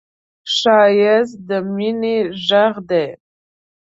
[0.55, 2.17] ښایست د مینې
[2.47, 3.07] غږ دی